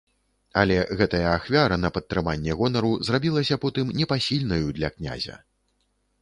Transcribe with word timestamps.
Але 0.59 0.77
гэтая 1.01 1.27
ахвяра 1.39 1.77
на 1.81 1.91
падтрыманне 1.97 2.55
гонару 2.61 2.89
зрабілася 3.11 3.59
потым 3.67 3.93
непасільнаю 3.99 4.67
для 4.81 4.89
князя. 4.97 5.37